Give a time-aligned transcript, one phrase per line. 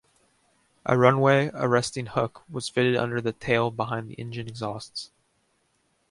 [0.83, 5.11] A runway arresting hook was fitted under the tail behind the engine exhausts.